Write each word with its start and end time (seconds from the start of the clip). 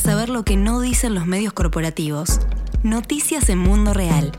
saber 0.00 0.28
lo 0.28 0.44
que 0.44 0.56
no 0.56 0.80
dicen 0.80 1.14
los 1.14 1.26
medios 1.26 1.52
corporativos. 1.52 2.40
Noticias 2.82 3.48
en 3.48 3.58
Mundo 3.58 3.94
Real. 3.94 4.32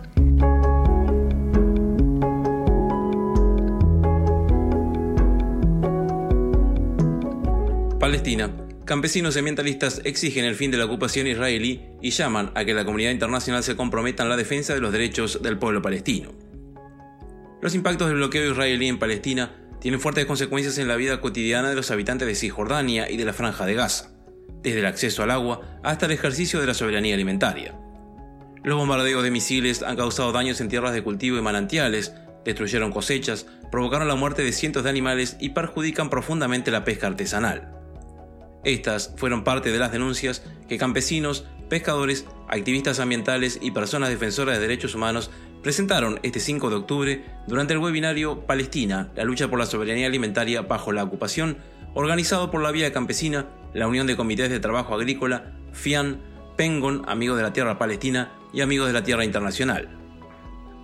Palestina. 8.00 8.52
Campesinos 8.86 9.36
y 9.36 9.40
ambientalistas 9.40 10.00
exigen 10.06 10.46
el 10.46 10.56
fin 10.56 10.72
de 10.72 10.78
la 10.78 10.86
ocupación 10.86 11.28
israelí 11.28 11.82
y 12.02 12.12
llaman 12.12 12.52
a 12.56 12.64
que 12.64 12.74
la 12.74 12.86
comunidad 12.86 13.12
internacional 13.12 13.62
se 13.62 13.76
comprometa 13.76 14.24
en 14.24 14.30
la 14.30 14.38
defensa 14.38 14.74
de 14.74 14.80
los 14.80 14.94
derechos 14.94 15.42
del 15.44 15.58
pueblo 15.58 15.82
palestino. 15.82 16.32
Los 17.62 17.76
impactos 17.76 18.08
del 18.08 18.16
bloqueo 18.16 18.50
israelí 18.50 18.88
en 18.88 18.98
Palestina 18.98 19.58
tienen 19.82 20.00
fuertes 20.00 20.26
consecuencias 20.26 20.78
en 20.78 20.88
la 20.88 20.96
vida 20.96 21.20
cotidiana 21.20 21.70
de 21.70 21.76
los 21.76 21.92
habitantes 21.92 22.28
de 22.28 22.36
Cisjordania 22.36 23.12
y 23.12 23.18
de 23.18 23.26
la 23.26 23.34
Franja 23.34 23.66
de 23.66 23.74
Gaza, 23.74 24.12
desde 24.62 24.80
el 24.80 24.86
acceso 24.86 25.24
al 25.24 25.32
agua 25.32 25.80
hasta 25.84 26.06
el 26.06 26.12
ejercicio 26.12 26.60
de 26.60 26.68
la 26.68 26.74
soberanía 26.74 27.16
alimentaria. 27.16 27.76
Los 28.64 28.78
bombardeos 28.78 29.24
de 29.24 29.32
misiles 29.32 29.84
han 29.84 29.96
causado 29.96 30.32
daños 30.32 30.60
en 30.60 30.70
tierras 30.70 30.94
de 30.94 31.04
cultivo 31.04 31.38
y 31.38 31.42
manantiales, 31.42 32.14
destruyeron 32.44 32.92
cosechas, 32.92 33.46
provocaron 33.72 34.08
la 34.08 34.16
muerte 34.16 34.44
de 34.44 34.52
cientos 34.52 34.84
de 34.84 34.90
animales 34.90 35.38
y 35.40 35.50
perjudican 35.50 36.10
profundamente 36.10 36.72
la 36.72 36.84
pesca 36.84 37.08
artesanal. 37.08 37.74
Estas 38.64 39.14
fueron 39.16 39.44
parte 39.44 39.72
de 39.72 39.80
las 39.80 39.92
denuncias 39.92 40.44
que 40.68 40.78
campesinos, 40.78 41.46
pescadores, 41.70 42.26
activistas 42.50 43.00
ambientales 43.00 43.60
y 43.62 43.72
personas 43.72 44.10
defensoras 44.10 44.56
de 44.56 44.62
derechos 44.62 44.96
humanos 44.96 45.32
presentaron 45.64 46.20
este 46.24 46.40
5 46.40 46.70
de 46.70 46.76
octubre 46.76 47.26
durante 47.48 47.74
el 47.74 47.80
webinario 47.80 48.46
Palestina, 48.46 49.12
la 49.16 49.24
lucha 49.24 49.50
por 49.50 49.60
la 49.60 49.66
soberanía 49.66 50.08
alimentaria 50.08 50.62
bajo 50.62 50.92
la 50.92 51.04
ocupación, 51.04 51.58
organizado 51.98 52.52
por 52.52 52.62
la 52.62 52.70
Vía 52.70 52.94
Campesina, 52.94 53.48
la 53.74 53.88
Unión 53.88 54.06
de 54.06 54.16
Comités 54.16 54.52
de 54.52 54.60
Trabajo 54.60 54.94
Agrícola, 54.94 55.56
FIAN, 55.74 56.22
Pengon, 56.56 57.04
Amigos 57.08 57.38
de 57.38 57.44
la 57.44 57.54
Tierra 57.54 57.80
Palestina 57.80 58.34
y 58.54 58.62
Amigos 58.62 58.86
de 58.86 58.94
la 58.94 59.04
Tierra 59.04 59.26
Internacional. 59.26 59.90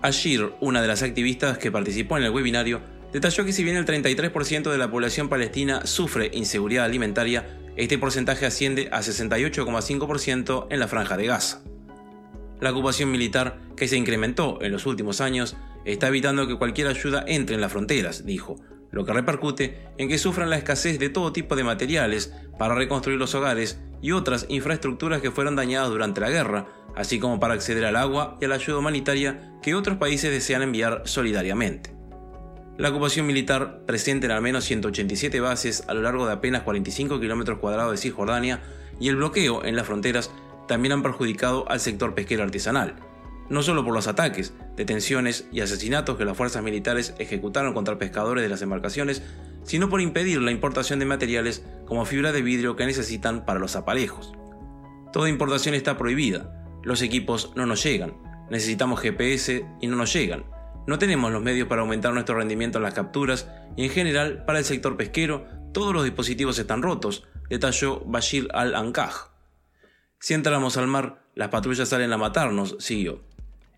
Ashir, 0.02 0.53
una 0.59 0.81
de 0.81 0.88
las 0.88 1.03
activistas 1.03 1.59
que 1.59 1.72
participó 1.72 2.17
en 2.17 2.23
el 2.23 2.31
webinario, 2.31 2.81
detalló 3.11 3.45
que 3.45 3.53
si 3.53 3.64
bien 3.64 3.78
el 3.78 3.86
33% 3.86 4.72
de 4.72 4.78
la 4.80 4.89
población 4.89 5.30
palestina 5.30 5.86
sufre 5.86 6.31
inseguridad 6.33 6.86
alimentaria, 6.86 7.59
este 7.75 8.00
porcentaje 8.00 8.48
asciende 8.48 8.89
a 8.92 9.02
68,5% 9.02 10.66
en 10.72 10.80
la 10.80 10.88
franja 10.88 11.16
de 11.16 11.27
Gaza. 11.27 11.61
La 12.59 12.72
ocupación 12.72 13.11
militar, 13.11 13.59
que 13.77 13.88
se 13.88 13.98
incrementó 13.98 14.58
en 14.64 14.72
los 14.72 14.88
últimos 14.88 15.22
años, 15.22 15.58
está 15.86 16.08
evitando 16.08 16.48
que 16.48 16.58
cualquier 16.58 16.88
ayuda 16.88 17.23
entre 17.27 17.53
en 17.53 17.61
las 17.61 17.72
fronteras, 17.72 18.25
dijo, 18.25 18.55
lo 18.94 19.03
que 19.05 19.11
repercute 19.11 19.80
en 19.97 20.08
que 20.08 20.19
sufran 20.19 20.52
la 20.52 20.58
escasez 20.58 20.99
de 20.99 21.09
todo 21.09 21.33
tipo 21.33 21.55
de 21.55 21.63
materiales 21.63 22.31
para 22.58 22.75
reconstruir 22.75 23.17
los 23.17 23.33
hogares 23.33 23.80
y 24.02 24.11
otras 24.11 24.45
infraestructuras 24.49 25.19
que 25.19 25.31
fueron 25.31 25.55
dañadas 25.55 25.89
durante 25.89 26.22
la 26.22 26.30
guerra, 26.30 26.67
así 26.95 27.19
como 27.19 27.39
para 27.39 27.55
acceder 27.55 27.86
al 27.86 27.95
agua 27.95 28.38
y 28.39 28.45
a 28.45 28.47
la 28.47 28.55
ayuda 28.55 28.77
humanitaria 28.77 29.52
que 29.64 29.73
otros 29.73 29.97
países 29.97 30.31
desean 30.31 30.61
enviar 30.61 31.02
solidariamente. 31.05 31.91
La 32.77 32.89
ocupación 32.89 33.25
militar, 33.25 33.81
presente 33.86 34.27
en 34.27 34.31
al 34.31 34.41
menos 34.41 34.64
187 34.66 35.39
bases 35.39 35.83
a 35.88 35.94
lo 35.95 36.02
largo 36.02 36.27
de 36.27 36.33
apenas 36.33 36.61
45 36.61 37.19
kilómetros 37.19 37.59
cuadrados 37.59 37.91
de 37.91 37.97
Cisjordania, 37.97 38.61
y 38.99 39.09
el 39.09 39.16
bloqueo 39.16 39.66
en 39.66 39.75
las 39.75 39.88
fronteras 39.88 40.31
también 40.67 40.91
han 40.91 41.03
perjudicado 41.03 41.69
al 41.69 41.80
sector 41.80 42.14
pesquero 42.14 42.44
artesanal, 42.44 42.95
no 43.49 43.64
solo 43.64 43.83
por 43.83 43.94
los 43.94 44.08
ataques, 44.08 44.53
detenciones 44.75 45.45
y 45.52 45.61
asesinatos 45.61 46.17
que 46.17 46.25
las 46.25 46.38
fuerzas 46.38 46.63
militares 46.63 47.13
ejecutaron 47.19 47.73
contra 47.73 47.97
pescadores 47.97 48.43
de 48.43 48.49
las 48.49 48.61
embarcaciones, 48.61 49.21
sino 49.63 49.89
por 49.89 50.02
impedir 50.02 50.41
la 50.41 50.52
importación 50.52 50.99
de 50.99 51.05
materiales 51.05 51.65
como 51.85 52.05
fibra 52.05 52.31
de 52.31 52.41
vidrio 52.41 52.75
que 52.75 52.85
necesitan 52.85 53.45
para 53.45 53.59
los 53.59 53.75
aparejos. 53.75 54.33
Toda 55.11 55.30
importación 55.30 55.75
está 55.75 55.98
prohibida, 55.98 56.65
los 56.83 57.02
equipos 57.02 57.53
no 57.55 57.65
nos 57.65 57.83
llegan, 57.83 58.15
necesitamos 58.49 58.99
GPS 58.99 59.65
y 59.80 59.87
no 59.87 59.95
nos 59.95 60.11
llegan, 60.11 60.45
no 60.87 60.99
tenemos 60.99 61.31
los 61.31 61.42
medios 61.42 61.67
para 61.67 61.81
aumentar 61.81 62.14
nuestro 62.14 62.36
rendimiento 62.36 62.80
en 62.80 62.83
las 62.83 62.93
capturas 62.93 63.48
y 63.77 63.86
en 63.86 63.89
general 63.89 64.43
para 64.45 64.59
el 64.59 64.65
sector 64.65 64.98
pesquero 64.98 65.45
todos 65.71 65.93
los 65.93 66.03
dispositivos 66.03 66.59
están 66.59 66.81
rotos, 66.81 67.25
detalló 67.49 68.02
Bashir 68.05 68.49
al-Ankaj. 68.53 69.30
Si 70.19 70.33
entramos 70.33 70.77
al 70.77 70.87
mar, 70.87 71.25
las 71.36 71.49
patrullas 71.49 71.89
salen 71.89 72.14
a 72.14 72.17
matarnos, 72.17 72.75
siguió. 72.80 73.21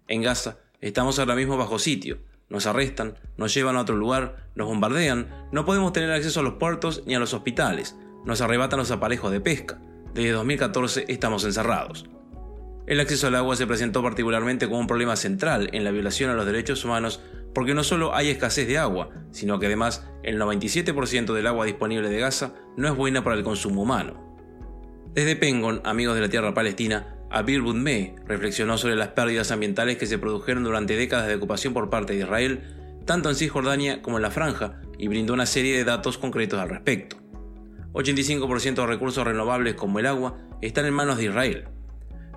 En 0.07 0.21
Gaza 0.21 0.57
estamos 0.87 1.17
ahora 1.17 1.35
mismo 1.35 1.57
bajo 1.57 1.79
sitio. 1.79 2.19
Nos 2.47 2.67
arrestan, 2.67 3.15
nos 3.37 3.53
llevan 3.53 3.75
a 3.75 3.81
otro 3.81 3.95
lugar, 3.95 4.49
nos 4.53 4.67
bombardean, 4.67 5.47
no 5.51 5.65
podemos 5.65 5.93
tener 5.93 6.11
acceso 6.11 6.41
a 6.41 6.43
los 6.43 6.53
puertos 6.53 7.01
ni 7.07 7.15
a 7.15 7.19
los 7.19 7.33
hospitales, 7.33 7.95
nos 8.23 8.41
arrebatan 8.41 8.77
los 8.77 8.91
aparejos 8.91 9.31
de 9.31 9.41
pesca. 9.41 9.81
Desde 10.13 10.31
2014 10.31 11.05
estamos 11.07 11.43
encerrados. 11.43 12.05
El 12.85 12.99
acceso 12.99 13.25
al 13.25 13.35
agua 13.35 13.55
se 13.55 13.65
presentó 13.65 14.03
particularmente 14.03 14.67
como 14.67 14.79
un 14.79 14.85
problema 14.85 15.15
central 15.15 15.69
en 15.73 15.83
la 15.83 15.89
violación 15.89 16.29
a 16.29 16.35
los 16.35 16.45
derechos 16.45 16.85
humanos 16.85 17.19
porque 17.55 17.73
no 17.73 17.83
solo 17.83 18.13
hay 18.13 18.29
escasez 18.29 18.67
de 18.67 18.77
agua, 18.77 19.09
sino 19.31 19.59
que 19.59 19.65
además 19.65 20.07
el 20.21 20.39
97% 20.39 21.33
del 21.33 21.47
agua 21.47 21.65
disponible 21.65 22.09
de 22.09 22.19
Gaza 22.19 22.53
no 22.77 22.87
es 22.87 22.95
buena 22.95 23.23
para 23.23 23.37
el 23.37 23.43
consumo 23.43 23.81
humano. 23.81 24.23
Desde 25.15 25.35
Pengon, 25.35 25.81
amigos 25.83 26.13
de 26.13 26.21
la 26.21 26.29
tierra 26.29 26.53
palestina, 26.53 27.14
Abir 27.35 27.61
Budme 27.61 28.15
reflexionó 28.27 28.77
sobre 28.77 28.95
las 28.95 29.09
pérdidas 29.09 29.51
ambientales 29.51 29.97
que 29.97 30.07
se 30.07 30.17
produjeron 30.17 30.63
durante 30.63 30.95
décadas 30.95 31.27
de 31.27 31.35
ocupación 31.35 31.73
por 31.73 31.89
parte 31.89 32.13
de 32.13 32.19
Israel, 32.19 32.61
tanto 33.05 33.29
en 33.29 33.35
Cisjordania 33.35 34.01
como 34.01 34.17
en 34.17 34.23
la 34.23 34.31
Franja, 34.31 34.81
y 34.97 35.09
brindó 35.09 35.33
una 35.33 35.45
serie 35.45 35.77
de 35.77 35.83
datos 35.83 36.17
concretos 36.17 36.59
al 36.59 36.69
respecto. 36.69 37.17
85% 37.91 38.75
de 38.75 38.87
recursos 38.87 39.25
renovables 39.25 39.75
como 39.75 39.99
el 39.99 40.05
agua 40.05 40.37
están 40.61 40.85
en 40.85 40.93
manos 40.93 41.17
de 41.17 41.25
Israel, 41.25 41.67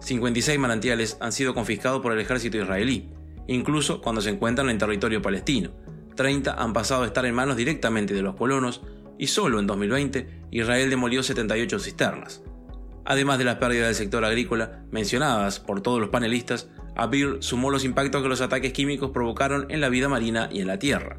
56 0.00 0.58
manantiales 0.58 1.16
han 1.20 1.32
sido 1.32 1.54
confiscados 1.54 2.00
por 2.00 2.12
el 2.12 2.20
ejército 2.20 2.58
israelí, 2.58 3.08
incluso 3.46 4.00
cuando 4.00 4.20
se 4.20 4.30
encuentran 4.30 4.70
en 4.70 4.78
territorio 4.78 5.22
palestino. 5.22 5.70
30 6.14 6.54
han 6.60 6.72
pasado 6.72 7.04
a 7.04 7.06
estar 7.06 7.24
en 7.24 7.34
manos 7.34 7.56
directamente 7.56 8.14
de 8.14 8.22
los 8.22 8.34
colonos 8.34 8.82
y 9.18 9.28
solo 9.28 9.60
en 9.60 9.66
2020 9.66 10.28
Israel 10.50 10.90
demolió 10.90 11.22
78 11.22 11.78
cisternas. 11.78 12.42
Además 13.10 13.38
de 13.38 13.44
las 13.44 13.56
pérdidas 13.56 13.86
del 13.86 13.94
sector 13.94 14.22
agrícola 14.22 14.82
mencionadas 14.90 15.60
por 15.60 15.80
todos 15.80 15.98
los 15.98 16.10
panelistas, 16.10 16.68
Abir 16.94 17.38
sumó 17.40 17.70
los 17.70 17.86
impactos 17.86 18.22
que 18.22 18.28
los 18.28 18.42
ataques 18.42 18.74
químicos 18.74 19.12
provocaron 19.12 19.64
en 19.70 19.80
la 19.80 19.88
vida 19.88 20.10
marina 20.10 20.50
y 20.52 20.60
en 20.60 20.66
la 20.66 20.78
tierra. 20.78 21.18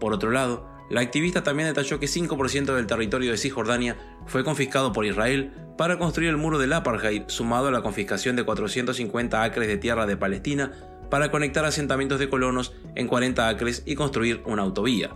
Por 0.00 0.14
otro 0.14 0.30
lado, 0.30 0.66
la 0.88 1.02
activista 1.02 1.42
también 1.42 1.68
detalló 1.68 2.00
que 2.00 2.06
5% 2.06 2.74
del 2.74 2.86
territorio 2.86 3.30
de 3.30 3.36
Cisjordania 3.36 3.98
fue 4.24 4.42
confiscado 4.42 4.94
por 4.94 5.04
Israel 5.04 5.52
para 5.76 5.98
construir 5.98 6.30
el 6.30 6.38
muro 6.38 6.58
del 6.58 6.72
apartheid, 6.72 7.24
sumado 7.26 7.68
a 7.68 7.72
la 7.72 7.82
confiscación 7.82 8.34
de 8.34 8.44
450 8.44 9.42
acres 9.42 9.68
de 9.68 9.76
tierra 9.76 10.06
de 10.06 10.16
Palestina 10.16 10.72
para 11.10 11.30
conectar 11.30 11.66
asentamientos 11.66 12.18
de 12.18 12.30
colonos 12.30 12.72
en 12.94 13.06
40 13.06 13.46
acres 13.46 13.82
y 13.84 13.96
construir 13.96 14.40
una 14.46 14.62
autovía. 14.62 15.10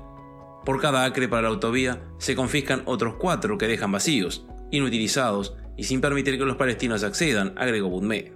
Por 0.67 0.79
cada 0.79 1.07
acre 1.07 1.27
para 1.27 1.43
la 1.43 1.49
autovía 1.49 2.03
se 2.19 2.37
confiscan 2.37 2.83
otros 2.85 3.15
4 3.15 3.57
que 3.57 3.67
dejan 3.67 3.93
vacíos, 3.93 4.45
inutilizados 4.71 5.55
y 5.81 5.85
sin 5.85 6.03
permitir 6.03 6.37
que 6.37 6.45
los 6.45 6.57
palestinos 6.57 7.05
accedan, 7.05 7.55
agregó 7.57 7.89
Budme. 7.89 8.33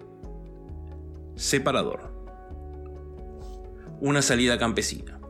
Separador. 1.37 2.11
Una 4.01 4.23
salida 4.23 4.57
campesina. 4.57 5.21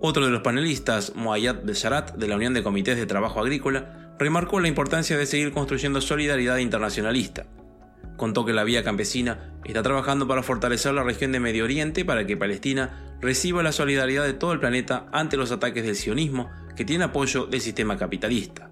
Otro 0.00 0.24
de 0.24 0.32
los 0.32 0.42
panelistas, 0.42 1.14
Moayat 1.14 1.64
Besharat, 1.64 2.16
de 2.16 2.26
la 2.26 2.34
Unión 2.34 2.54
de 2.54 2.64
Comités 2.64 2.96
de 2.96 3.06
Trabajo 3.06 3.38
Agrícola, 3.38 4.16
remarcó 4.18 4.58
la 4.58 4.66
importancia 4.66 5.16
de 5.16 5.26
seguir 5.26 5.52
construyendo 5.52 6.00
solidaridad 6.00 6.56
internacionalista. 6.56 7.46
Contó 8.16 8.44
que 8.44 8.52
la 8.52 8.64
Vía 8.64 8.82
Campesina 8.82 9.54
está 9.64 9.84
trabajando 9.84 10.26
para 10.26 10.42
fortalecer 10.42 10.92
la 10.92 11.04
región 11.04 11.30
de 11.30 11.38
Medio 11.38 11.62
Oriente 11.62 12.04
para 12.04 12.26
que 12.26 12.36
Palestina 12.36 13.16
reciba 13.20 13.62
la 13.62 13.70
solidaridad 13.70 14.24
de 14.24 14.32
todo 14.32 14.52
el 14.52 14.58
planeta 14.58 15.06
ante 15.12 15.36
los 15.36 15.52
ataques 15.52 15.84
del 15.84 15.94
sionismo 15.94 16.50
que 16.74 16.84
tiene 16.84 17.04
apoyo 17.04 17.46
del 17.46 17.60
sistema 17.60 17.96
capitalista. 17.96 18.67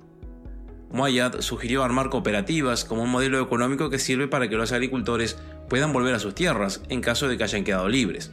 Moayat 0.97 1.41
sugirió 1.43 1.85
armar 1.85 2.11
cooperativas 2.11 2.85
como 2.85 3.03
un 3.03 3.11
modelo 3.11 3.41
económico 3.41 3.91
que 3.91 3.99
sirve 3.99 4.29
para 4.29 4.49
que 4.49 4.57
los 4.57 4.73
agricultores 4.73 5.39
puedan 5.69 5.93
volver 5.93 6.15
a 6.15 6.19
sus 6.19 6.35
tierras 6.35 6.83
en 6.89 7.01
caso 7.01 7.29
de 7.29 7.37
que 7.37 7.45
hayan 7.45 7.65
quedado 7.65 7.89
libres. 7.89 8.33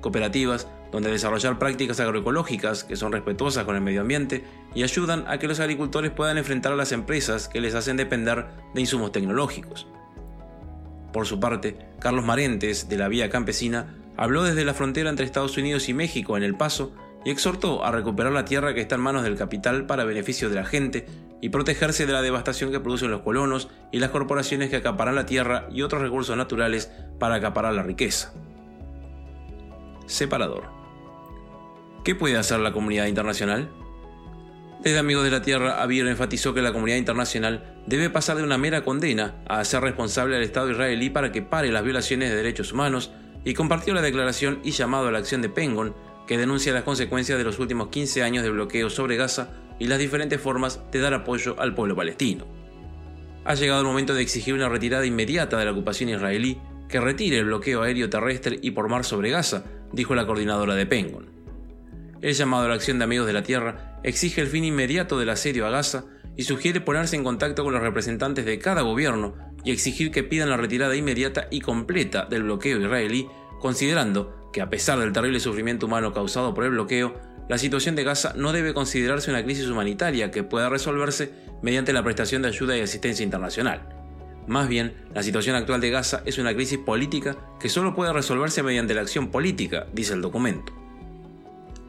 Cooperativas 0.00 0.68
donde 0.92 1.10
desarrollar 1.10 1.58
prácticas 1.58 1.98
agroecológicas 1.98 2.84
que 2.84 2.94
son 2.94 3.10
respetuosas 3.10 3.64
con 3.64 3.74
el 3.74 3.80
medio 3.80 4.02
ambiente 4.02 4.44
y 4.74 4.84
ayudan 4.84 5.24
a 5.26 5.38
que 5.38 5.48
los 5.48 5.58
agricultores 5.58 6.12
puedan 6.12 6.38
enfrentar 6.38 6.72
a 6.72 6.76
las 6.76 6.92
empresas 6.92 7.48
que 7.48 7.60
les 7.60 7.74
hacen 7.74 7.96
depender 7.96 8.46
de 8.74 8.80
insumos 8.80 9.10
tecnológicos. 9.10 9.88
Por 11.12 11.26
su 11.26 11.40
parte, 11.40 11.78
Carlos 11.98 12.24
Marentes, 12.24 12.88
de 12.88 12.98
la 12.98 13.08
Vía 13.08 13.30
Campesina, 13.30 13.94
habló 14.16 14.44
desde 14.44 14.64
la 14.64 14.74
frontera 14.74 15.10
entre 15.10 15.26
Estados 15.26 15.56
Unidos 15.56 15.88
y 15.88 15.94
México 15.94 16.36
en 16.36 16.42
El 16.42 16.54
Paso 16.54 16.92
y 17.24 17.30
exhortó 17.30 17.84
a 17.84 17.90
recuperar 17.90 18.32
la 18.32 18.44
tierra 18.44 18.74
que 18.74 18.80
está 18.80 18.96
en 18.96 19.00
manos 19.00 19.22
del 19.22 19.36
capital 19.36 19.86
para 19.86 20.04
beneficio 20.04 20.48
de 20.48 20.56
la 20.56 20.64
gente 20.64 21.06
y 21.44 21.50
protegerse 21.50 22.06
de 22.06 22.12
la 22.14 22.22
devastación 22.22 22.72
que 22.72 22.80
producen 22.80 23.10
los 23.10 23.20
colonos 23.20 23.68
y 23.92 23.98
las 23.98 24.08
corporaciones 24.08 24.70
que 24.70 24.76
acaparan 24.76 25.14
la 25.14 25.26
tierra 25.26 25.68
y 25.70 25.82
otros 25.82 26.00
recursos 26.00 26.34
naturales 26.38 26.90
para 27.18 27.34
acaparar 27.34 27.74
la 27.74 27.82
riqueza. 27.82 28.32
Separador. 30.06 30.70
¿Qué 32.02 32.14
puede 32.14 32.38
hacer 32.38 32.60
la 32.60 32.72
comunidad 32.72 33.08
internacional? 33.08 33.70
Desde 34.82 34.98
Amigos 34.98 35.22
de 35.22 35.32
la 35.32 35.42
Tierra, 35.42 35.82
Abir 35.82 36.06
enfatizó 36.06 36.54
que 36.54 36.62
la 36.62 36.72
comunidad 36.72 36.96
internacional 36.96 37.76
debe 37.86 38.08
pasar 38.08 38.38
de 38.38 38.42
una 38.42 38.56
mera 38.56 38.82
condena 38.82 39.34
a 39.46 39.60
hacer 39.60 39.82
responsable 39.82 40.36
al 40.36 40.42
Estado 40.42 40.70
israelí 40.70 41.10
para 41.10 41.30
que 41.30 41.42
pare 41.42 41.70
las 41.70 41.84
violaciones 41.84 42.30
de 42.30 42.36
derechos 42.36 42.72
humanos 42.72 43.12
y 43.44 43.52
compartió 43.52 43.92
la 43.92 44.00
declaración 44.00 44.60
y 44.64 44.70
llamado 44.70 45.08
a 45.08 45.12
la 45.12 45.18
acción 45.18 45.42
de 45.42 45.50
Pengon, 45.50 45.94
que 46.26 46.38
denuncia 46.38 46.72
las 46.72 46.84
consecuencias 46.84 47.36
de 47.36 47.44
los 47.44 47.58
últimos 47.58 47.88
15 47.88 48.22
años 48.22 48.44
de 48.44 48.50
bloqueo 48.50 48.88
sobre 48.88 49.16
Gaza 49.16 49.50
y 49.78 49.86
las 49.86 49.98
diferentes 49.98 50.40
formas 50.40 50.80
de 50.92 51.00
dar 51.00 51.14
apoyo 51.14 51.56
al 51.58 51.74
pueblo 51.74 51.96
palestino. 51.96 52.46
Ha 53.44 53.54
llegado 53.54 53.80
el 53.80 53.86
momento 53.86 54.14
de 54.14 54.22
exigir 54.22 54.54
una 54.54 54.68
retirada 54.68 55.04
inmediata 55.04 55.58
de 55.58 55.64
la 55.64 55.72
ocupación 55.72 56.08
israelí, 56.08 56.58
que 56.88 57.00
retire 57.00 57.38
el 57.38 57.46
bloqueo 57.46 57.82
aéreo 57.82 58.08
terrestre 58.08 58.58
y 58.62 58.70
por 58.70 58.88
mar 58.88 59.04
sobre 59.04 59.30
Gaza, 59.30 59.64
dijo 59.92 60.14
la 60.14 60.26
coordinadora 60.26 60.74
de 60.74 60.86
Pengon. 60.86 61.26
El 62.22 62.34
llamado 62.34 62.64
a 62.64 62.68
la 62.68 62.74
acción 62.74 62.98
de 62.98 63.04
Amigos 63.04 63.26
de 63.26 63.34
la 63.34 63.42
Tierra 63.42 63.98
exige 64.02 64.40
el 64.40 64.46
fin 64.46 64.64
inmediato 64.64 65.18
del 65.18 65.28
asedio 65.28 65.66
a 65.66 65.70
Gaza 65.70 66.04
y 66.36 66.44
sugiere 66.44 66.80
ponerse 66.80 67.16
en 67.16 67.24
contacto 67.24 67.64
con 67.64 67.74
los 67.74 67.82
representantes 67.82 68.44
de 68.44 68.58
cada 68.58 68.82
gobierno 68.82 69.34
y 69.62 69.72
exigir 69.72 70.10
que 70.10 70.24
pidan 70.24 70.50
la 70.50 70.56
retirada 70.56 70.96
inmediata 70.96 71.48
y 71.50 71.60
completa 71.60 72.26
del 72.26 72.44
bloqueo 72.44 72.80
israelí, 72.80 73.28
considerando 73.60 74.50
que 74.52 74.62
a 74.62 74.70
pesar 74.70 74.98
del 74.98 75.12
terrible 75.12 75.40
sufrimiento 75.40 75.86
humano 75.86 76.12
causado 76.12 76.54
por 76.54 76.64
el 76.64 76.70
bloqueo, 76.70 77.14
la 77.48 77.58
situación 77.58 77.94
de 77.94 78.04
Gaza 78.04 78.32
no 78.36 78.52
debe 78.52 78.72
considerarse 78.72 79.30
una 79.30 79.44
crisis 79.44 79.68
humanitaria 79.68 80.30
que 80.30 80.42
pueda 80.42 80.68
resolverse 80.68 81.30
mediante 81.62 81.92
la 81.92 82.02
prestación 82.02 82.42
de 82.42 82.48
ayuda 82.48 82.76
y 82.76 82.80
asistencia 82.80 83.22
internacional. 83.22 83.88
Más 84.46 84.68
bien, 84.68 84.94
la 85.14 85.22
situación 85.22 85.56
actual 85.56 85.80
de 85.80 85.90
Gaza 85.90 86.22
es 86.26 86.38
una 86.38 86.54
crisis 86.54 86.78
política 86.78 87.36
que 87.60 87.68
solo 87.68 87.94
puede 87.94 88.12
resolverse 88.12 88.62
mediante 88.62 88.94
la 88.94 89.02
acción 89.02 89.30
política, 89.30 89.86
dice 89.92 90.14
el 90.14 90.22
documento. 90.22 90.72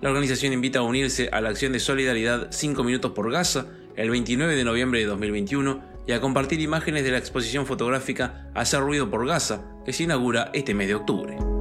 La 0.02 0.10
organización 0.10 0.54
invita 0.54 0.80
a 0.80 0.84
unirse 0.84 1.30
a 1.32 1.42
la 1.42 1.50
acción 1.50 1.72
de 1.72 1.80
solidaridad 1.80 2.48
5 2.52 2.84
minutos 2.84 3.12
por 3.12 3.32
Gaza 3.32 3.68
el 3.96 4.10
29 4.10 4.56
de 4.56 4.64
noviembre 4.64 5.00
de 5.00 5.06
2021 5.06 5.82
y 6.08 6.12
a 6.12 6.22
compartir 6.22 6.60
imágenes 6.60 7.04
de 7.04 7.12
la 7.12 7.18
exposición 7.18 7.66
fotográfica 7.66 8.52
Hacer 8.54 8.82
ruido 8.82 9.10
por 9.10 9.26
Gaza 9.26 9.64
que 9.86 9.94
se 9.94 10.04
inaugura 10.04 10.52
este 10.54 10.74
mes 10.74 10.88
de 10.88 10.96
octubre. 10.96 11.55